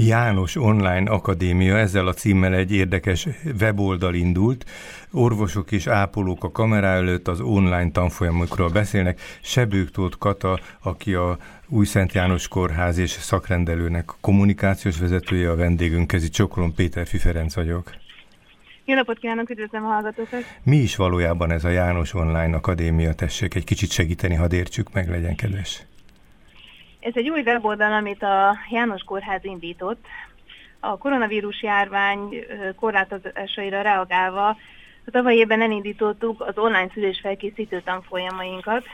János 0.00 0.56
Online 0.56 1.10
Akadémia, 1.10 1.76
ezzel 1.76 2.06
a 2.06 2.12
címmel 2.12 2.54
egy 2.54 2.72
érdekes 2.72 3.28
weboldal 3.60 4.14
indult. 4.14 4.64
Orvosok 5.12 5.72
és 5.72 5.86
ápolók 5.86 6.44
a 6.44 6.50
kamera 6.50 6.86
előtt 6.86 7.28
az 7.28 7.40
online 7.40 7.90
tanfolyamokról 7.90 8.68
beszélnek. 8.68 9.20
Sebők 9.42 9.90
Tóth 9.90 10.18
Kata, 10.18 10.60
aki 10.82 11.14
a 11.14 11.38
új 11.68 11.86
Szent 11.86 12.12
János 12.12 12.48
Kórház 12.48 12.98
és 12.98 13.10
szakrendelőnek 13.10 14.10
kommunikációs 14.20 14.98
vezetője 14.98 15.50
a 15.50 15.56
vendégünk, 15.56 16.06
kezi 16.06 16.28
Csokolom 16.28 16.74
Péter 16.74 17.06
Fiferenc 17.06 17.54
vagyok. 17.54 17.90
Jó 18.84 18.94
napot 18.94 19.18
kívánok, 19.18 19.50
üdvözlöm 19.50 19.84
a 19.84 19.88
hallgatókat! 19.88 20.40
Mi 20.62 20.76
is 20.76 20.96
valójában 20.96 21.50
ez 21.50 21.64
a 21.64 21.68
János 21.68 22.14
Online 22.14 22.56
Akadémia? 22.56 23.12
Tessék 23.12 23.54
egy 23.54 23.64
kicsit 23.64 23.90
segíteni, 23.90 24.34
hadd 24.34 24.52
értsük 24.52 24.92
meg, 24.92 25.10
legyen 25.10 25.36
kedves. 25.36 25.87
Ez 27.08 27.16
egy 27.16 27.30
új 27.30 27.40
weboldal, 27.40 27.92
amit 27.92 28.22
a 28.22 28.56
János 28.70 29.02
Kórház 29.02 29.44
indított. 29.44 30.06
A 30.80 30.98
koronavírus 30.98 31.62
járvány 31.62 32.44
korlátozásaira 32.76 33.82
reagálva 33.82 34.48
a 35.06 35.10
tavaly 35.10 35.34
évben 35.34 35.62
elindítottuk 35.62 36.40
az 36.40 36.58
online 36.58 36.88
szülésfelkészítő 36.94 37.80
tanfolyamainkat, 37.80 38.84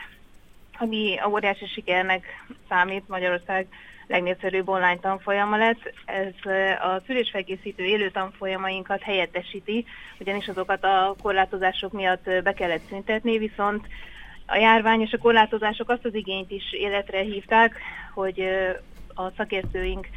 ami 0.79 1.19
a 1.19 1.29
óriási 1.29 1.67
sikernek 1.67 2.27
számít 2.69 3.09
Magyarország 3.09 3.67
legnépszerűbb 4.07 4.69
online 4.69 4.99
tanfolyama 4.99 5.57
lett. 5.57 5.93
Ez 6.05 6.53
a 6.81 7.03
szülésfelkészítő 7.07 7.85
élő 7.85 8.11
tanfolyamainkat 8.11 9.03
helyettesíti, 9.03 9.85
ugyanis 10.19 10.49
azokat 10.49 10.85
a 10.85 11.15
korlátozások 11.23 11.93
miatt 11.93 12.31
be 12.43 12.53
kellett 12.53 12.89
szüntetni, 12.89 13.39
viszont 13.39 13.87
a 14.47 14.57
járvány 14.57 15.01
és 15.01 15.13
a 15.13 15.19
korlátozások 15.19 15.91
azt 15.91 16.05
az 16.05 16.15
igényt 16.15 16.51
is 16.51 16.73
életre 16.73 17.21
hívták, 17.21 17.79
hogy 18.15 18.41
a 19.15 19.31
szakértőink 19.37 20.09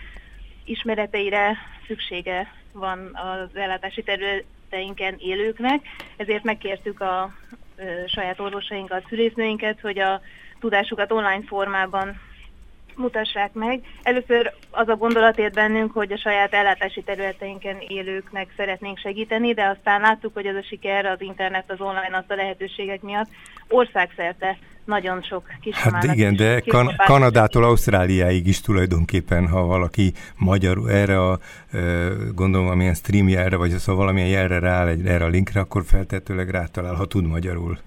ismereteire 0.66 1.58
szüksége 1.88 2.54
van 2.72 3.16
az 3.16 3.56
ellátási 3.56 4.04
területeinken 4.04 5.16
élőknek, 5.18 5.86
ezért 6.18 6.44
megkértük 6.44 7.02
a 7.02 7.34
saját 8.06 8.40
orvosainkat, 8.40 9.06
szülésznőinket, 9.10 9.80
hogy 9.82 10.00
a 10.00 10.22
tudásukat 10.60 11.12
online 11.12 11.44
formában 11.46 12.20
mutassák 12.96 13.54
meg. 13.54 13.86
Először 14.04 14.54
az 14.72 14.88
a 14.88 14.96
gondolat 14.96 15.38
ért 15.38 15.54
bennünk, 15.54 15.92
hogy 15.92 16.12
a 16.12 16.18
saját 16.18 16.54
ellátási 16.54 17.04
területeinken 17.04 17.78
élőknek 17.88 18.54
szeretnénk 18.56 18.98
segíteni, 19.00 19.54
de 19.54 19.66
aztán 19.66 20.02
láttuk, 20.02 20.34
hogy 20.34 20.46
ez 20.46 20.56
a 20.56 20.64
siker 20.64 21.06
az 21.06 21.22
internet, 21.22 21.72
az 21.72 21.82
online, 21.82 22.18
az 22.18 22.24
a 22.28 22.36
lehetőségek 22.36 23.02
miatt 23.02 23.30
országszerte 23.70 24.58
nagyon 24.88 25.22
sok 25.22 25.44
kis 25.62 25.76
Hát 25.76 26.04
igen, 26.04 26.36
de 26.36 26.60
kan- 26.60 26.96
Kanadától 26.98 27.64
Ausztráliáig 27.64 28.48
is 28.48 28.62
tulajdonképpen, 28.62 29.48
ha 29.48 29.66
valaki 29.66 30.14
magyarul 30.36 30.92
erre 30.92 31.22
a, 31.22 31.40
gondolom, 32.36 32.66
valamilyen 32.66 32.94
stream 32.94 33.28
jelre, 33.28 33.56
vagy 33.56 33.70
szóval 33.70 34.02
valamilyen 34.02 34.30
jelre 34.30 34.60
rááll 34.60 34.88
egy, 34.88 35.06
erre 35.06 35.26
a 35.26 35.28
linkre, 35.28 35.60
akkor 35.60 35.84
feltetőleg 35.86 36.50
rátalál, 36.50 36.94
ha 36.94 37.06
tud 37.06 37.28
magyarul. 37.28 37.78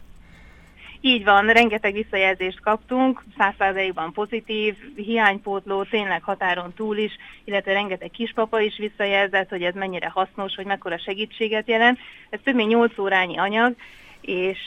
Így 1.02 1.24
van, 1.24 1.46
rengeteg 1.46 1.92
visszajelzést 1.92 2.60
kaptunk, 2.60 3.24
százszázalékban 3.38 4.12
pozitív, 4.12 4.74
hiánypótló, 4.96 5.82
tényleg 5.84 6.22
határon 6.22 6.72
túl 6.76 6.96
is, 6.96 7.12
illetve 7.44 7.72
rengeteg 7.72 8.10
kispapa 8.10 8.60
is 8.60 8.76
visszajelzett, 8.78 9.48
hogy 9.48 9.62
ez 9.62 9.74
mennyire 9.74 10.08
hasznos, 10.08 10.54
hogy 10.54 10.64
mekkora 10.64 10.98
segítséget 10.98 11.68
jelent. 11.68 11.98
Ez 12.30 12.40
több 12.44 12.54
mint 12.54 12.68
8 12.68 12.98
órányi 12.98 13.38
anyag, 13.38 13.74
és 14.20 14.58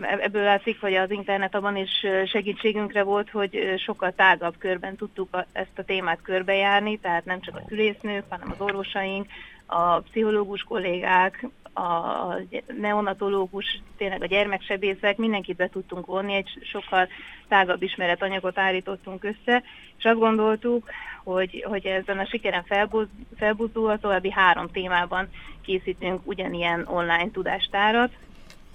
ebből 0.00 0.42
látszik, 0.42 0.80
hogy 0.80 0.94
az 0.94 1.10
internet 1.10 1.54
abban 1.54 1.76
is 1.76 1.90
segítségünkre 2.26 3.02
volt, 3.02 3.30
hogy 3.30 3.74
sokkal 3.84 4.12
tágabb 4.12 4.54
körben 4.58 4.96
tudtuk 4.96 5.44
ezt 5.52 5.78
a 5.78 5.84
témát 5.84 6.22
körbejárni, 6.22 6.98
tehát 6.98 7.24
nem 7.24 7.40
csak 7.40 7.56
a 7.56 7.62
szülésznők, 7.68 8.24
hanem 8.28 8.50
az 8.50 8.60
orvosaink, 8.60 9.26
a 9.66 9.98
pszichológus 9.98 10.62
kollégák, 10.62 11.46
a 11.74 12.34
neonatológus, 12.80 13.80
tényleg 13.96 14.22
a 14.22 14.26
gyermeksebészek, 14.26 15.16
mindenkit 15.16 15.56
be 15.56 15.68
tudtunk 15.68 16.06
vonni, 16.06 16.34
egy 16.34 16.58
sokkal 16.62 17.08
tágabb 17.48 17.82
ismeretanyagot 17.82 18.58
állítottunk 18.58 19.24
össze, 19.24 19.62
és 19.98 20.04
azt 20.04 20.18
gondoltuk, 20.18 20.90
hogy, 21.24 21.64
hogy 21.68 21.86
ezen 21.86 22.18
a 22.18 22.26
sikeren 22.26 22.64
felbuzdulva 23.36 23.98
további 23.98 24.30
három 24.30 24.70
témában 24.70 25.28
készítünk 25.64 26.20
ugyanilyen 26.24 26.86
online 26.86 27.30
tudástárat, 27.30 28.12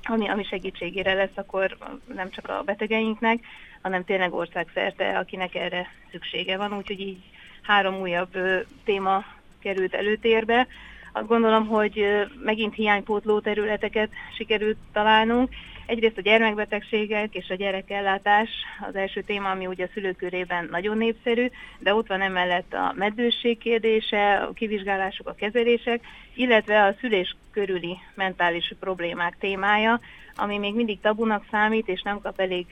ami, 0.04 0.28
ami 0.28 0.44
segítségére 0.44 1.14
lesz 1.14 1.36
akkor 1.36 1.78
nem 2.14 2.30
csak 2.30 2.50
a 2.50 2.64
betegeinknek, 2.66 3.40
hanem 3.82 4.04
tényleg 4.04 4.34
országszerte, 4.34 5.18
akinek 5.18 5.56
erre 5.56 5.88
szüksége 6.12 6.58
van, 6.58 6.78
úgyhogy 6.78 7.00
így 7.00 7.24
három 7.62 8.02
újabb 8.02 8.38
téma 8.84 9.24
került 9.60 9.94
előtérbe. 9.94 10.68
Azt 11.14 11.28
gondolom, 11.28 11.68
hogy 11.68 12.06
megint 12.44 12.74
hiánypótló 12.76 13.40
területeket 13.40 14.10
sikerült 14.36 14.78
találnunk. 14.94 15.50
Egyrészt 15.92 16.18
a 16.18 16.22
gyermekbetegségek 16.22 17.36
és 17.36 17.50
a 17.50 17.56
gyerekellátás 17.56 18.50
az 18.88 18.96
első 18.96 19.22
téma, 19.22 19.50
ami 19.50 19.68
ugye 19.68 19.86
a 19.86 19.90
szülőkörében 19.94 20.68
nagyon 20.72 20.98
népszerű, 20.98 21.48
de 21.80 21.94
ott 21.94 22.08
van 22.08 22.22
emellett 22.22 22.74
a 22.74 22.94
meddőség 22.96 23.58
kérdése, 23.58 24.36
a 24.36 24.54
kivizsgálások, 24.54 25.28
a 25.28 25.34
kezelések, 25.34 26.02
illetve 26.34 26.84
a 26.84 26.96
szülés 27.00 27.36
körüli 27.52 27.98
mentális 28.16 28.74
problémák 28.80 29.38
témája, 29.40 30.00
ami 30.36 30.58
még 30.58 30.76
mindig 30.76 31.00
tabunak 31.00 31.46
számít, 31.52 31.88
és 31.88 32.02
nem 32.02 32.22
kap 32.22 32.40
elég 32.40 32.66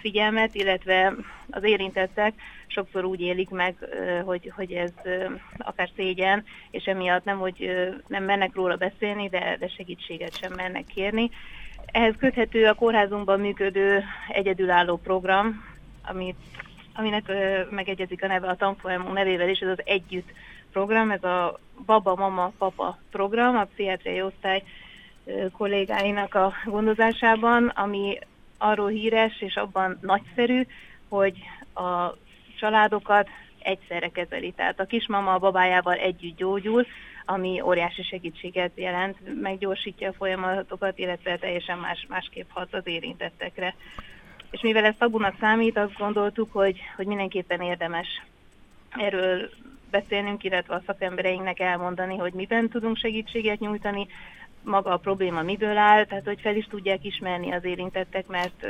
figyelmet, 0.00 0.54
illetve 0.54 1.14
az 1.50 1.62
érintettek 1.62 2.34
sokszor 2.66 3.04
úgy 3.04 3.20
élik 3.20 3.50
meg, 3.50 3.74
hogy, 4.24 4.52
hogy 4.56 4.72
ez 4.72 4.92
akár 5.58 5.88
szégyen, 5.96 6.44
és 6.70 6.84
emiatt 6.84 7.24
nem, 7.24 7.38
hogy 7.38 7.70
nem 8.06 8.24
mennek 8.24 8.54
róla 8.54 8.76
beszélni, 8.76 9.28
de, 9.28 9.56
de 9.58 9.68
segítséget 9.68 10.38
sem 10.38 10.52
mennek 10.52 10.84
kérni. 10.94 11.30
Ehhez 11.92 12.14
köthető 12.18 12.66
a 12.66 12.74
kórházunkban 12.74 13.40
működő 13.40 14.04
egyedülálló 14.28 14.96
program, 14.96 15.64
amit, 16.04 16.36
aminek 16.94 17.28
ö, 17.28 17.60
megegyezik 17.70 18.22
a 18.22 18.26
neve 18.26 18.48
a 18.48 18.56
tanfolyamunk 18.56 19.12
nevével 19.12 19.48
is, 19.48 19.58
ez 19.58 19.68
az 19.68 19.82
Együtt 19.84 20.28
program, 20.72 21.10
ez 21.10 21.24
a 21.24 21.58
Baba, 21.86 22.14
Mama, 22.14 22.52
Papa 22.58 22.98
program, 23.10 23.56
a 23.56 23.64
pszichiátriai 23.64 24.22
osztály 24.22 24.62
ö, 25.24 25.46
kollégáinak 25.50 26.34
a 26.34 26.52
gondozásában, 26.64 27.68
ami 27.68 28.18
arról 28.58 28.88
híres 28.88 29.40
és 29.40 29.54
abban 29.54 29.98
nagyszerű, 30.00 30.66
hogy 31.08 31.38
a 31.74 32.16
családokat 32.58 33.28
egyszerre 33.58 34.08
kezeli. 34.08 34.52
Tehát 34.52 34.80
a 34.80 34.84
kismama 34.84 35.32
a 35.32 35.38
babájával 35.38 35.94
együtt 35.94 36.36
gyógyul, 36.36 36.86
ami 37.32 37.60
óriási 37.60 38.02
segítséget 38.02 38.72
jelent, 38.74 39.40
meggyorsítja 39.40 40.08
a 40.08 40.12
folyamatokat, 40.12 40.98
illetve 40.98 41.36
teljesen 41.36 41.78
más, 41.78 42.06
másképp 42.08 42.50
hat 42.50 42.74
az 42.74 42.86
érintettekre. 42.86 43.74
És 44.50 44.60
mivel 44.60 44.84
ez 44.84 44.94
tabunak 44.98 45.34
számít, 45.40 45.76
azt 45.76 45.98
gondoltuk, 45.98 46.52
hogy, 46.52 46.80
hogy 46.96 47.06
mindenképpen 47.06 47.60
érdemes 47.60 48.06
erről 48.90 49.50
beszélnünk, 49.90 50.44
illetve 50.44 50.74
a 50.74 50.82
szakembereinknek 50.86 51.60
elmondani, 51.60 52.16
hogy 52.16 52.32
miben 52.32 52.68
tudunk 52.68 52.96
segítséget 52.96 53.58
nyújtani, 53.58 54.06
maga 54.62 54.90
a 54.90 54.96
probléma 54.96 55.42
miből 55.42 55.76
áll, 55.76 56.04
tehát 56.04 56.24
hogy 56.24 56.40
fel 56.40 56.56
is 56.56 56.66
tudják 56.66 57.04
ismerni 57.04 57.52
az 57.52 57.64
érintettek, 57.64 58.26
mert 58.26 58.66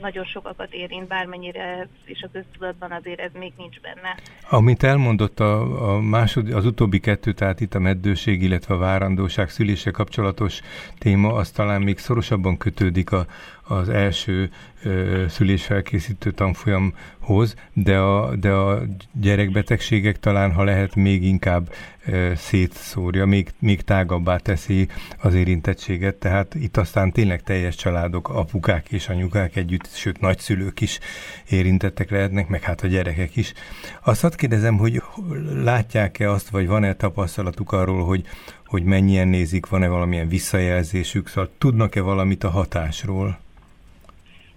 nagyon 0.00 0.24
sokakat 0.24 0.72
érint, 0.74 1.06
bármennyire 1.08 1.88
és 2.04 2.22
a 2.22 2.28
köztudatban 2.32 2.92
azért 2.92 3.20
ez 3.20 3.30
még 3.38 3.52
nincs 3.56 3.80
benne. 3.80 4.16
Amit 4.50 4.82
elmondott 4.82 5.40
a, 5.40 5.94
a 5.94 6.00
másod, 6.00 6.52
az 6.52 6.66
utóbbi 6.66 7.00
kettő, 7.00 7.32
tehát 7.32 7.60
itt 7.60 7.74
a 7.74 7.78
meddőség, 7.78 8.42
illetve 8.42 8.74
a 8.74 8.78
várandóság 8.78 9.48
szülése 9.48 9.90
kapcsolatos 9.90 10.60
téma, 10.98 11.32
az 11.32 11.50
talán 11.50 11.82
még 11.82 11.98
szorosabban 11.98 12.56
kötődik 12.56 13.12
a, 13.12 13.26
az 13.72 13.88
első 13.88 14.50
ö, 14.82 15.24
szülésfelkészítő 15.28 16.30
tanfolyamhoz, 16.30 17.54
de 17.72 17.98
a, 17.98 18.36
de 18.36 18.50
a 18.50 18.82
gyerekbetegségek 19.12 20.18
talán, 20.18 20.52
ha 20.52 20.64
lehet, 20.64 20.94
még 20.94 21.24
inkább 21.24 21.74
ö, 22.06 22.32
szétszórja, 22.36 23.26
még, 23.26 23.48
még 23.58 23.82
tágabbá 23.82 24.36
teszi 24.36 24.88
az 25.18 25.34
érintettséget, 25.34 26.14
tehát 26.14 26.54
itt 26.54 26.76
aztán 26.76 27.12
tényleg 27.12 27.42
teljes 27.42 27.74
családok, 27.74 28.28
apukák 28.28 28.92
és 28.92 29.08
anyukák 29.08 29.56
együtt, 29.56 29.88
sőt 29.94 30.20
nagyszülők 30.20 30.80
is 30.80 30.98
érintettek 31.48 32.10
lehetnek, 32.10 32.48
meg 32.48 32.62
hát 32.62 32.80
a 32.80 32.86
gyerekek 32.86 33.36
is. 33.36 33.52
Azt 34.02 34.20
hadd 34.20 34.36
kérdezem, 34.36 34.76
hogy 34.76 35.02
látják-e 35.62 36.30
azt, 36.30 36.48
vagy 36.48 36.66
van-e 36.66 36.94
tapasztalatuk 36.94 37.72
arról, 37.72 38.04
hogy 38.04 38.26
hogy 38.72 38.84
mennyien 38.84 39.28
nézik, 39.28 39.66
van-e 39.66 39.88
valamilyen 39.88 40.28
visszajelzésük, 40.28 41.28
szóval 41.28 41.50
tudnak-e 41.58 42.00
valamit 42.00 42.44
a 42.44 42.50
hatásról? 42.50 43.41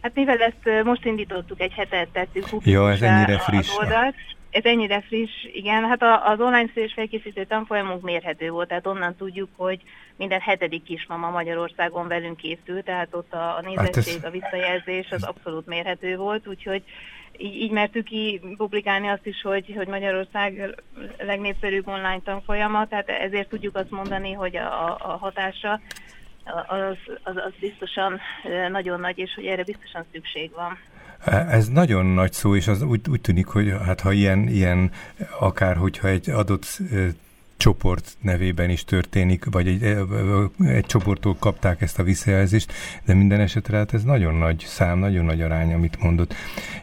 Hát 0.06 0.16
mivel 0.16 0.38
ezt 0.38 0.84
most 0.84 1.06
indítottuk, 1.06 1.62
egy 1.62 1.74
hetet 1.74 2.08
tettük 2.08 2.46
ja, 2.64 2.92
ez 2.92 3.02
ennyire 3.02 3.40
friss. 3.40 3.78
Oldalt, 3.78 4.16
Ez 4.50 4.64
ennyire 4.64 5.02
friss, 5.02 5.32
igen. 5.54 5.84
Hát 5.84 6.04
az 6.24 6.40
online 6.40 6.70
szülés 6.74 6.94
felkészítő 6.94 7.46
tanfolyamunk 7.46 8.02
mérhető 8.02 8.50
volt, 8.50 8.68
tehát 8.68 8.88
onnan 8.88 9.16
tudjuk, 9.16 9.50
hogy 9.56 9.82
minden 10.16 10.40
hetedik 10.40 10.84
kismama 10.84 11.30
Magyarországon 11.30 12.08
velünk 12.08 12.38
készült, 12.38 12.86
tehát 12.86 13.08
ott 13.12 13.34
a, 13.34 13.58
a 13.58 13.62
nézettség, 13.62 14.14
hát 14.14 14.24
ez... 14.24 14.24
a 14.24 14.30
visszajelzés 14.30 15.12
az 15.12 15.24
abszolút 15.24 15.66
mérhető 15.66 16.18
volt, 16.18 16.48
úgyhogy 16.48 16.84
így, 17.38 17.56
így 17.56 17.72
mertük 17.72 18.06
ki 18.06 18.42
publikálni 18.58 19.08
azt 19.08 19.26
is, 19.26 19.42
hogy, 19.42 19.74
hogy 19.76 19.88
Magyarország 19.88 20.76
legnépszerűbb 21.18 21.88
online 21.88 22.22
tanfolyama, 22.24 22.88
tehát 22.88 23.10
ezért 23.10 23.50
tudjuk 23.50 23.76
azt 23.76 23.92
mondani, 23.92 24.32
hogy 24.32 24.56
a, 24.56 24.96
a 24.96 25.18
hatása 25.18 25.80
az, 26.68 26.98
az, 27.24 27.36
az 27.36 27.54
biztosan 27.60 28.20
nagyon 28.72 29.00
nagy, 29.00 29.18
és 29.18 29.34
hogy 29.36 29.46
erre 29.46 29.64
biztosan 29.64 30.06
szükség 30.12 30.52
van. 30.52 30.78
Ez 31.50 31.68
nagyon 31.68 32.06
nagy 32.06 32.34
szó, 32.34 32.56
és 32.56 32.68
az 32.68 32.82
úgy, 32.82 33.02
úgy 33.10 33.22
tűnik, 33.22 33.46
hogy 33.46 33.74
hát 33.86 34.02
ha 34.02 34.12
ilyen, 34.12 34.48
ilyen 34.48 34.92
akár 35.40 35.76
hogyha 35.76 36.08
egy 36.08 36.30
adott 36.30 36.82
csoport 37.58 38.18
nevében 38.22 38.70
is 38.70 38.84
történik, 38.84 39.46
vagy 39.46 39.68
egy, 39.68 39.84
egy 40.66 40.86
csoporttól 40.86 41.36
kapták 41.40 41.82
ezt 41.82 42.00
a 42.00 42.04
visszajelzést, 42.04 42.74
de 43.06 43.14
minden 43.14 43.40
esetre 43.40 43.78
hát 43.78 43.94
ez 43.94 44.04
nagyon 44.04 44.34
nagy 44.34 44.64
szám, 44.68 45.00
nagyon 45.00 45.26
nagy 45.26 45.42
arány, 45.42 45.74
amit 45.74 46.02
mondott. 46.02 46.34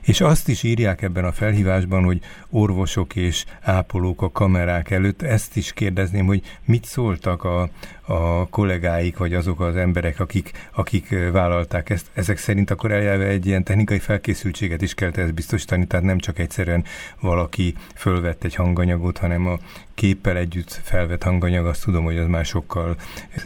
És 0.00 0.20
azt 0.20 0.48
is 0.48 0.62
írják 0.62 1.02
ebben 1.02 1.24
a 1.24 1.32
felhívásban, 1.32 2.04
hogy 2.04 2.20
orvosok 2.50 3.16
és 3.16 3.44
ápolók 3.60 4.22
a 4.22 4.30
kamerák 4.30 4.90
előtt, 4.90 5.22
ezt 5.22 5.56
is 5.56 5.72
kérdezném, 5.72 6.26
hogy 6.26 6.42
mit 6.64 6.84
szóltak 6.84 7.44
a, 7.44 7.68
a 8.12 8.46
kollégáik, 8.50 9.16
vagy 9.16 9.34
azok 9.34 9.60
az 9.60 9.76
emberek, 9.76 10.20
akik, 10.20 10.50
akik 10.72 11.14
vállalták 11.32 11.90
ezt, 11.90 12.06
ezek 12.12 12.38
szerint 12.38 12.70
akkor 12.70 12.92
eljelve 12.92 13.24
egy 13.24 13.46
ilyen 13.46 13.64
technikai 13.64 13.98
felkészültséget 13.98 14.82
is 14.82 14.94
kell 14.94 15.10
ezt 15.14 15.34
biztosítani, 15.34 15.86
tehát 15.86 16.04
nem 16.04 16.18
csak 16.18 16.38
egyszerűen 16.38 16.84
valaki 17.20 17.74
fölvett 17.94 18.44
egy 18.44 18.54
hanganyagot, 18.54 19.18
hanem 19.18 19.46
a 19.46 19.58
képpel 19.94 20.36
együtt 20.36 20.80
felvett 20.82 21.22
hanganyag, 21.22 21.66
azt 21.66 21.84
tudom, 21.84 22.04
hogy 22.04 22.18
az 22.18 22.26
már 22.26 22.44
sokkal 22.44 22.96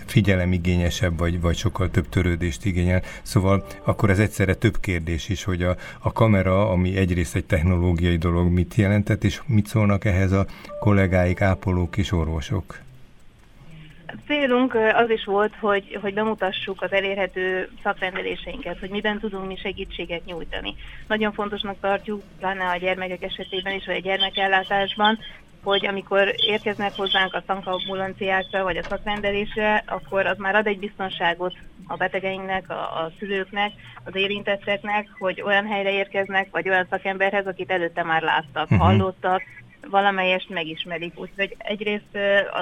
figyelemigényesebb, 0.06 1.18
vagy, 1.18 1.40
vagy 1.40 1.56
sokkal 1.56 1.90
több 1.90 2.08
törődést 2.08 2.64
igényel. 2.64 3.02
Szóval 3.22 3.66
akkor 3.84 4.10
ez 4.10 4.18
egyszerre 4.18 4.54
több 4.54 4.80
kérdés 4.80 5.28
is, 5.28 5.44
hogy 5.44 5.62
a, 5.62 5.76
a 5.98 6.12
kamera, 6.12 6.70
ami 6.70 6.96
egyrészt 6.96 7.34
egy 7.34 7.44
technológiai 7.44 8.16
dolog, 8.16 8.52
mit 8.52 8.74
jelentett, 8.74 9.24
és 9.24 9.42
mit 9.46 9.66
szólnak 9.66 10.04
ehhez 10.04 10.32
a 10.32 10.46
kollégáik, 10.80 11.40
ápolók 11.40 11.96
és 11.96 12.12
orvosok? 12.12 12.84
Célunk 14.26 14.74
az 14.74 15.10
is 15.10 15.24
volt, 15.24 15.54
hogy, 15.60 15.98
hogy 16.00 16.14
bemutassuk 16.14 16.82
az 16.82 16.92
elérhető 16.92 17.68
szakrendeléseinket, 17.82 18.78
hogy 18.78 18.90
miben 18.90 19.18
tudunk 19.18 19.46
mi 19.46 19.56
segítséget 19.56 20.24
nyújtani. 20.24 20.74
Nagyon 21.08 21.32
fontosnak 21.32 21.80
tartjuk, 21.80 22.22
pláne 22.38 22.64
a 22.64 22.76
gyermekek 22.76 23.22
esetében 23.22 23.74
is, 23.74 23.86
vagy 23.86 23.96
a 23.96 24.00
gyermekellátásban, 24.00 25.18
hogy 25.62 25.86
amikor 25.86 26.34
érkeznek 26.36 26.92
hozzánk 26.96 27.34
a 27.34 27.42
szankaambulanciákra 27.46 28.62
vagy 28.62 28.76
a 28.76 28.82
szakrendelésre, 28.82 29.84
akkor 29.86 30.26
az 30.26 30.38
már 30.38 30.54
ad 30.54 30.66
egy 30.66 30.78
biztonságot 30.78 31.54
a 31.86 31.96
betegeinknek, 31.96 32.70
a, 32.70 32.74
a 32.74 33.10
szülőknek, 33.18 33.72
az 34.04 34.14
érintetteknek, 34.14 35.08
hogy 35.18 35.42
olyan 35.42 35.66
helyre 35.66 35.92
érkeznek, 35.92 36.48
vagy 36.50 36.68
olyan 36.68 36.86
szakemberhez, 36.90 37.46
akit 37.46 37.70
előtte 37.70 38.02
már 38.02 38.22
láttak, 38.22 38.70
uh-huh. 38.70 38.78
hallottak, 38.78 39.42
valamelyest 39.90 40.48
megismerik. 40.48 41.18
Úgyhogy 41.18 41.56
egyrészt 41.58 42.18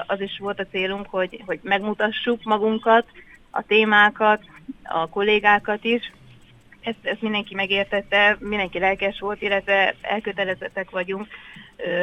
az 0.07 0.21
is 0.21 0.39
volt 0.39 0.61
a 0.61 0.67
célunk, 0.71 1.07
hogy, 1.11 1.43
hogy 1.47 1.59
megmutassuk 1.63 2.43
magunkat, 2.43 3.07
a 3.51 3.63
témákat, 3.63 4.43
a 4.83 5.09
kollégákat 5.09 5.85
is. 5.85 6.13
Ezt, 6.81 6.99
ezt 7.03 7.23
mindenki 7.23 7.55
megértette, 7.55 8.37
mindenki 8.41 8.79
lelkes 8.79 9.21
volt, 9.21 9.43
illetve 9.43 9.95
elkötelezettek 10.01 10.91
vagyunk 10.91 11.27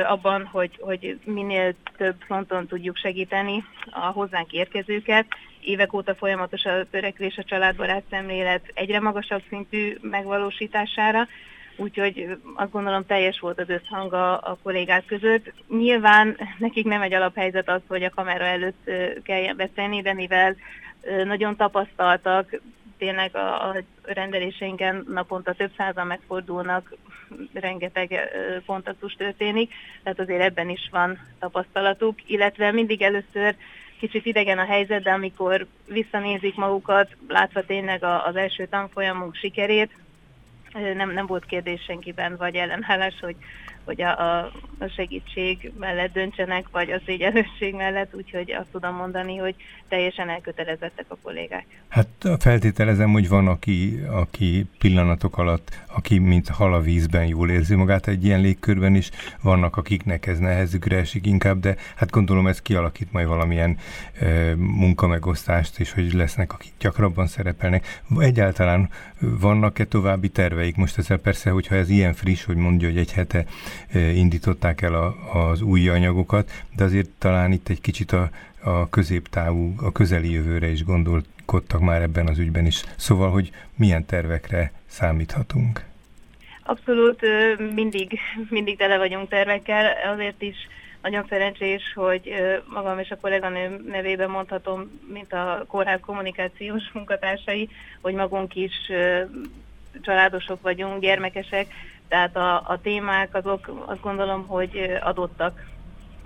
abban, 0.07 0.45
hogy, 0.45 0.77
hogy 0.79 1.19
minél 1.23 1.73
több 1.97 2.15
fronton 2.19 2.68
tudjuk 2.68 2.97
segíteni 2.97 3.63
a 3.89 4.00
hozzánk 4.06 4.51
érkezőket. 4.51 5.25
Évek 5.62 5.94
óta 5.94 6.15
folyamatos 6.15 6.63
a 6.63 6.85
törekvés 6.91 7.38
a 7.38 7.44
családbarát 7.44 8.03
szemlélet 8.09 8.71
egyre 8.73 9.00
magasabb 9.00 9.41
szintű 9.50 9.97
megvalósítására, 10.01 11.27
úgyhogy 11.75 12.38
azt 12.56 12.71
gondolom 12.71 13.06
teljes 13.06 13.39
volt 13.39 13.59
az 13.59 13.69
összhang 13.69 14.13
a, 14.13 14.33
a 14.33 14.57
kollégák 14.63 15.06
között. 15.06 15.53
Nyilván 15.68 16.38
nekik 16.57 16.85
nem 16.85 17.01
egy 17.01 17.13
alaphelyzet 17.13 17.69
az, 17.69 17.81
hogy 17.88 18.03
a 18.03 18.09
kamera 18.09 18.45
előtt 18.45 18.89
kelljen 19.23 19.56
beszélni, 19.56 20.01
de 20.01 20.13
mivel 20.13 20.56
nagyon 21.25 21.56
tapasztaltak, 21.56 22.62
tényleg 22.97 23.35
a, 23.35 23.69
a 23.69 23.75
rendeléseinken 24.03 25.06
naponta 25.09 25.53
több 25.53 25.71
százan 25.77 26.07
megfordulnak, 26.07 26.95
rengeteg 27.53 28.29
kontaktus 28.65 29.13
történik, 29.13 29.73
tehát 30.03 30.19
azért 30.19 30.41
ebben 30.41 30.69
is 30.69 30.89
van 30.91 31.19
tapasztalatuk, 31.39 32.15
illetve 32.25 32.71
mindig 32.71 33.01
először 33.01 33.56
kicsit 34.00 34.25
idegen 34.25 34.57
a 34.57 34.65
helyzet, 34.65 35.03
de 35.03 35.12
amikor 35.12 35.65
visszanézik 35.85 36.56
magukat, 36.56 37.09
látva 37.27 37.65
tényleg 37.65 38.03
az 38.03 38.35
első 38.35 38.65
tanfolyamunk 38.65 39.35
sikerét, 39.35 39.91
nem, 40.73 41.12
nem 41.12 41.25
volt 41.25 41.45
kérdés 41.45 41.83
senkiben, 41.83 42.38
vagy 42.38 42.56
ellenállás, 42.56 43.19
hogy, 43.19 43.35
hogy 43.86 44.01
a, 44.01 44.39
a 44.39 44.51
segítség 44.95 45.72
mellett 45.80 46.13
döntsenek, 46.13 46.66
vagy 46.72 46.92
a 46.92 47.01
szégyenlősség 47.06 47.75
mellett, 47.75 48.16
úgyhogy 48.16 48.51
azt 48.51 48.68
tudom 48.72 48.95
mondani, 48.95 49.38
hogy 49.38 49.56
teljesen 49.89 50.30
elkötelezettek 50.30 51.06
a 51.07 51.18
kollégák. 51.22 51.66
Hát 51.88 52.07
feltételezem, 52.39 53.12
hogy 53.12 53.30
van, 53.30 53.48
aki, 53.48 54.00
aki 54.10 54.66
pillanatok 54.80 55.38
alatt, 55.38 55.69
aki 55.88 56.18
mint 56.18 56.50
hal 56.50 56.74
a 56.74 56.81
vízben 56.81 57.25
jól 57.25 57.50
érzi 57.50 57.75
magát 57.75 58.07
egy 58.07 58.25
ilyen 58.25 58.42
légkörben 58.42 58.95
is, 58.95 59.10
vannak, 59.42 59.78
akiknek 59.78 60.28
ez 60.28 60.39
nehezükre 60.39 60.98
esik 60.98 61.25
inkább, 61.25 61.60
de 61.60 61.75
hát 61.95 62.12
gondolom 62.12 62.48
ez 62.48 62.62
kialakít 62.62 63.12
majd 63.12 63.28
valamilyen 63.28 63.78
e, 64.19 64.56
munkamegosztást, 64.56 65.80
és 65.80 65.92
hogy 65.92 66.13
lesznek, 66.13 66.54
akik 66.54 66.72
gyakrabban 66.80 67.28
szerepelnek. 67.28 68.01
Egyáltalán 68.19 68.89
vannak-e 69.19 69.86
további 69.86 70.30
terveik? 70.30 70.75
Most 70.75 70.98
ezzel 70.98 71.18
persze, 71.18 71.50
hogyha 71.50 71.75
ez 71.75 71.89
ilyen 71.89 72.13
friss, 72.13 72.44
hogy 72.44 72.56
mondja, 72.56 72.88
hogy 72.88 72.98
egy 72.98 73.12
hete 73.12 73.45
indították 73.94 74.81
el 74.81 74.94
a, 74.94 75.15
az 75.50 75.62
új 75.62 75.89
anyagokat, 75.89 76.51
de 76.75 76.83
azért 76.83 77.09
talán 77.18 77.51
itt 77.51 77.69
egy 77.69 77.81
kicsit 77.81 78.12
a, 78.12 78.29
a 78.63 78.89
középtávú, 78.89 79.73
a 79.77 79.91
közeli 79.91 80.31
jövőre 80.31 80.68
is 80.68 80.83
gondolkodtak 80.83 81.81
már 81.81 82.01
ebben 82.01 82.27
az 82.27 82.38
ügyben 82.38 82.65
is. 82.65 82.83
Szóval, 82.95 83.31
hogy 83.31 83.51
milyen 83.75 84.06
tervekre 84.06 84.71
számíthatunk? 84.85 85.89
Abszolút 86.63 87.21
mindig, 87.73 88.19
mindig 88.50 88.77
tele 88.77 88.97
vagyunk 88.97 89.29
tervekkel, 89.29 89.94
azért 90.13 90.41
is 90.41 90.56
nagyon 91.01 91.25
szerencsés, 91.29 91.94
hogy 91.95 92.33
magam 92.73 93.00
és 93.00 93.09
a 93.09 93.18
kolléganőm 93.21 93.85
nevében 93.88 94.29
mondhatom, 94.29 95.00
mint 95.13 95.33
a 95.33 95.65
kórház 95.68 96.00
kommunikációs 96.01 96.83
munkatársai, 96.94 97.69
hogy 98.01 98.13
magunk 98.13 98.56
is 98.56 98.73
családosok 100.01 100.62
vagyunk, 100.62 101.01
gyermekesek, 101.01 101.68
tehát 102.12 102.36
a, 102.36 102.56
a 102.56 102.80
témák 102.81 103.36
azok 103.36 103.84
azt 103.86 104.02
gondolom, 104.02 104.48
hogy 104.48 104.98
adottak. 105.02 105.66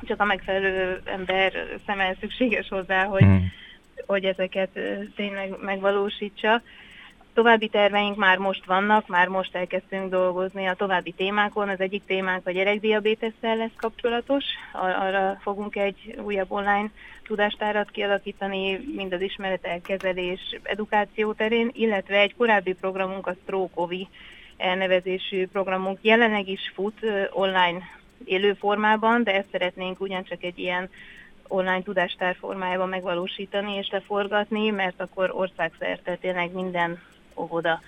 Csak 0.08 0.22
a 0.22 0.26
megfelelő 0.26 1.02
ember 1.04 1.54
szemmel 1.86 2.16
szükséges 2.20 2.68
hozzá, 2.68 3.04
hogy, 3.04 3.22
hmm. 3.22 3.52
hogy 4.06 4.24
ezeket 4.24 4.70
tényleg 5.16 5.56
megvalósítsa. 5.62 6.62
További 7.34 7.68
terveink 7.68 8.16
már 8.16 8.38
most 8.38 8.66
vannak, 8.66 9.08
már 9.08 9.28
most 9.28 9.56
elkezdtünk 9.56 10.10
dolgozni 10.10 10.66
a 10.66 10.74
további 10.74 11.12
témákon. 11.12 11.70
Az 11.70 11.80
egyik 11.80 12.06
témánk 12.06 12.48
a 12.48 12.52
gyerekdiabétesszel 12.52 13.56
lesz 13.56 13.76
kapcsolatos. 13.78 14.44
Ar- 14.74 14.98
arra 14.98 15.38
fogunk 15.42 15.76
egy 15.76 16.20
újabb 16.24 16.52
online 16.52 16.90
tudástárat 17.24 17.92
kialakítani, 17.92 18.80
mind 18.96 19.14
az 19.14 19.22
ismeretek, 19.22 19.82
kezelés, 19.82 20.60
edukáció 20.64 21.34
terén, 21.34 21.70
illetve 21.74 22.20
egy 22.20 22.36
korábbi 22.36 22.74
programunk 22.74 23.28
a 23.28 23.36
Stroke 23.44 23.82
elnevezésű 24.58 25.48
programunk 25.48 26.00
jelenleg 26.02 26.48
is 26.48 26.72
fut 26.74 27.00
online 27.32 27.82
élő 28.24 28.54
formában, 28.54 29.24
de 29.24 29.34
ezt 29.34 29.50
szeretnénk 29.52 30.02
ugyancsak 30.02 30.44
egy 30.44 30.60
ilyen 30.60 30.90
online 31.48 31.82
tudástár 31.82 32.36
formájában 32.40 32.90
megvalósítani 32.90 33.76
és 33.76 33.90
leforgatni, 33.90 34.70
mert 34.70 35.02
akkor 35.02 35.32
országszerte 35.34 36.16
tényleg 36.16 36.52
minden 36.54 37.02
óvoda 37.36 37.82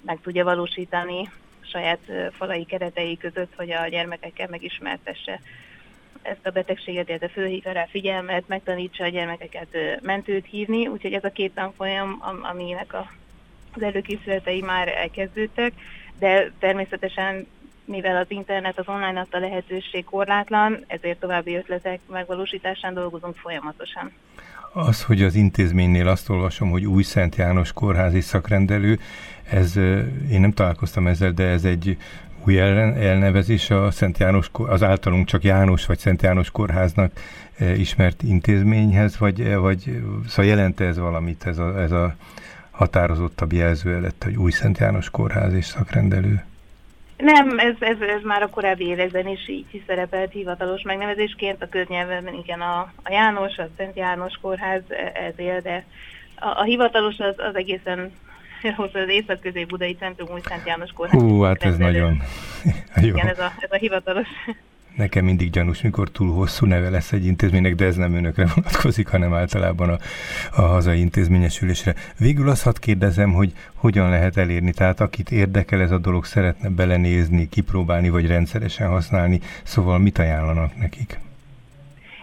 meg 0.00 0.18
tudja 0.22 0.44
valósítani 0.44 1.30
saját 1.60 2.00
falai 2.32 2.64
keretei 2.64 3.16
között, 3.16 3.54
hogy 3.56 3.70
a 3.70 3.88
gyermekekkel 3.88 4.48
megismertesse 4.50 5.40
ezt 6.22 6.46
a 6.46 6.50
betegséget, 6.50 7.08
illetve 7.08 7.28
fölhívja 7.28 7.72
rá 7.72 7.86
figyelmet, 7.90 8.48
megtanítsa 8.48 9.04
a 9.04 9.08
gyermekeket 9.08 9.76
mentőt 10.02 10.46
hívni, 10.46 10.86
úgyhogy 10.86 11.12
ez 11.12 11.24
a 11.24 11.32
két 11.32 11.54
tanfolyam, 11.54 12.22
aminek 12.42 12.92
a, 12.92 13.10
az 13.74 13.82
előkészületei 13.82 14.60
már 14.60 14.88
elkezdődtek, 14.88 15.72
de 16.20 16.52
természetesen 16.58 17.46
mivel 17.84 18.16
az 18.16 18.26
internet, 18.28 18.78
az 18.78 18.88
online 18.88 19.20
adta 19.20 19.38
lehetőség 19.38 20.04
korlátlan, 20.04 20.84
ezért 20.86 21.20
további 21.20 21.56
ötletek 21.56 22.00
megvalósításán 22.10 22.94
dolgozunk 22.94 23.36
folyamatosan. 23.36 24.12
Az, 24.72 25.04
hogy 25.04 25.22
az 25.22 25.34
intézménynél 25.34 26.08
azt 26.08 26.28
olvasom, 26.28 26.70
hogy 26.70 26.86
új 26.86 27.02
Szent 27.02 27.36
János 27.36 27.72
kórházi 27.72 28.20
szakrendelő, 28.20 28.98
ez, 29.50 29.76
én 30.30 30.40
nem 30.40 30.52
találkoztam 30.52 31.06
ezzel, 31.06 31.32
de 31.32 31.44
ez 31.44 31.64
egy 31.64 31.96
új 32.46 32.58
elnevezés 32.58 33.70
a 33.70 33.90
Szent 33.90 34.18
János, 34.18 34.50
az 34.52 34.82
általunk 34.82 35.26
csak 35.26 35.42
János 35.42 35.86
vagy 35.86 35.98
Szent 35.98 36.22
János 36.22 36.50
kórháznak 36.50 37.12
ismert 37.76 38.22
intézményhez, 38.22 39.18
vagy, 39.18 39.54
vagy 39.54 40.02
szóval 40.28 40.44
jelente 40.44 40.84
ez 40.84 40.98
valamit, 40.98 41.46
ez 41.46 41.58
a, 41.58 41.80
ez 41.80 41.92
a 41.92 42.14
határozottabb 42.80 43.52
jelző 43.52 44.00
lett, 44.00 44.22
hogy 44.24 44.36
új 44.36 44.50
Szent 44.50 44.78
János 44.78 45.10
kórház 45.10 45.54
és 45.54 45.64
szakrendelő? 45.64 46.44
Nem, 47.16 47.58
ez, 47.58 47.74
ez, 47.78 48.00
ez 48.00 48.22
már 48.22 48.42
a 48.42 48.48
korábbi 48.48 48.84
években 48.84 49.28
is 49.28 49.48
így 49.48 49.82
szerepelt 49.86 50.32
hivatalos 50.32 50.82
megnevezésként, 50.82 51.62
a 51.62 51.68
köznyelven 51.68 52.34
igen 52.34 52.60
a, 52.60 52.78
a 53.02 53.10
János, 53.10 53.56
a 53.56 53.68
Szent 53.76 53.96
János 53.96 54.38
kórház 54.40 54.82
e, 54.88 55.20
ez 55.26 55.32
él, 55.36 55.60
de 55.60 55.84
a, 56.34 56.46
a 56.46 56.62
hivatalos 56.62 57.18
az, 57.18 57.34
az 57.36 57.54
egészen 57.54 58.12
hozzá 58.76 59.00
az 59.00 59.08
Észak-Közép-Budai 59.08 59.94
Centrum 59.94 60.28
Új 60.32 60.40
Szent 60.44 60.66
János 60.66 60.90
kórház. 60.90 61.20
Hú, 61.20 61.40
hát 61.40 61.62
ez 61.62 61.76
nagyon 61.76 62.22
jó. 63.02 63.06
Igen, 63.08 63.26
ez 63.28 63.38
a, 63.38 63.52
ez 63.58 63.72
a 63.72 63.76
hivatalos. 63.76 64.28
Nekem 64.96 65.24
mindig 65.24 65.50
gyanús, 65.50 65.82
mikor 65.82 66.10
túl 66.10 66.32
hosszú 66.32 66.66
neve 66.66 66.90
lesz 66.90 67.12
egy 67.12 67.26
intézménynek, 67.26 67.74
de 67.74 67.84
ez 67.84 67.96
nem 67.96 68.14
önökre 68.14 68.46
vonatkozik, 68.54 69.08
hanem 69.08 69.34
általában 69.34 69.88
a, 69.88 69.98
a 70.56 70.60
hazai 70.60 71.00
intézményesülésre. 71.00 71.94
Végül 72.18 72.48
azt 72.48 72.62
hadd 72.62 72.80
kérdezem, 72.80 73.32
hogy 73.32 73.52
hogyan 73.74 74.08
lehet 74.10 74.36
elérni, 74.36 74.72
tehát 74.72 75.00
akit 75.00 75.30
érdekel 75.30 75.80
ez 75.80 75.90
a 75.90 75.98
dolog, 75.98 76.24
szeretne 76.24 76.68
belenézni, 76.68 77.48
kipróbálni, 77.48 78.10
vagy 78.10 78.26
rendszeresen 78.26 78.88
használni, 78.88 79.40
szóval 79.62 79.98
mit 79.98 80.18
ajánlanak 80.18 80.76
nekik? 80.76 81.18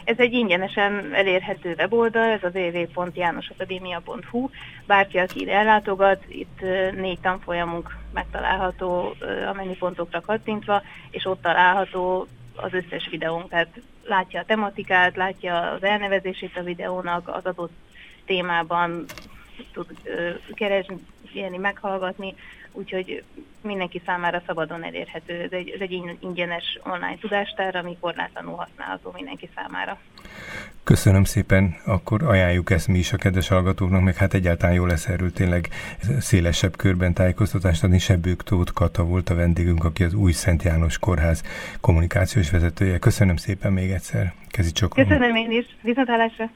Ez 0.08 0.20
egy 0.20 0.34
ingyenesen 0.34 1.14
elérhető 1.14 1.74
weboldal, 1.78 2.30
ez 2.30 2.44
a 2.44 2.52
www.janosakadémia.hu. 2.54 4.50
Bárki, 4.86 5.18
aki 5.18 5.42
ide 5.42 5.52
ellátogat, 5.52 6.24
itt 6.28 6.60
négy 6.96 7.20
tanfolyamunk 7.20 7.98
megtalálható 8.14 9.16
a 9.50 9.54
menüpontokra 9.54 10.22
kattintva, 10.22 10.82
és 11.10 11.26
ott 11.26 11.42
található 11.42 12.28
az 12.58 12.74
összes 12.74 13.08
videónk, 13.10 13.50
tehát 13.50 13.82
látja 14.04 14.40
a 14.40 14.46
tematikát, 14.46 15.16
látja 15.16 15.72
az 15.72 15.84
elnevezését 15.84 16.58
a 16.58 16.64
videónak, 16.64 17.28
az 17.28 17.46
adott 17.46 17.74
témában 18.26 19.06
tud 19.74 19.88
keresni, 20.54 20.98
meghallgatni, 21.58 22.36
úgyhogy 22.78 23.24
mindenki 23.62 24.02
számára 24.06 24.42
szabadon 24.46 24.84
elérhető. 24.84 25.42
Ez 25.42 25.52
egy, 25.52 25.70
ez 25.70 25.80
egy 25.80 25.92
ingyenes 26.20 26.80
online 26.84 27.18
tudástár, 27.20 27.76
ami 27.76 27.98
korlátlanul 28.00 28.56
használható 28.56 29.12
mindenki 29.16 29.50
számára. 29.56 30.00
Köszönöm 30.84 31.24
szépen, 31.24 31.76
akkor 31.86 32.24
ajánljuk 32.24 32.70
ezt 32.70 32.88
mi 32.88 32.98
is 32.98 33.14
a 33.14 33.18
kedves 33.18 33.48
hallgatóknak, 33.48 34.02
meg 34.02 34.16
hát 34.16 34.34
egyáltalán 34.34 34.76
jó 34.76 34.86
lesz 34.86 35.08
erről 35.08 35.32
tényleg 35.32 35.68
szélesebb 36.20 36.76
körben 36.76 37.14
tájékoztatást 37.14 37.84
adni. 37.84 38.00
Sebők 38.00 38.44
Tóth 38.44 38.74
Kata 38.74 39.04
volt 39.04 39.30
a 39.30 39.36
vendégünk, 39.36 39.84
aki 39.84 40.04
az 40.04 40.14
új 40.14 40.32
Szent 40.32 40.64
János 40.64 40.98
Kórház 40.98 41.44
kommunikációs 41.82 42.50
vezetője. 42.50 42.98
Köszönöm 42.98 43.36
szépen 43.36 43.74
még 43.74 43.92
egyszer. 43.92 44.34
Kezi 44.48 44.72
Köszönöm 44.90 45.36
én 45.36 45.52
is. 45.52 45.66
Viszontlátásra. 45.82 46.50